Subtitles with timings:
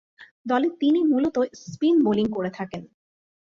[0.45, 2.81] দলে তিনি মূলতঃ স্পিন বোলিং করে থাকেন।